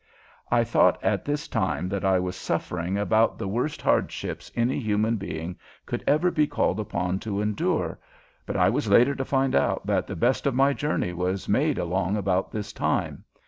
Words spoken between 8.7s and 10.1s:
later to find out that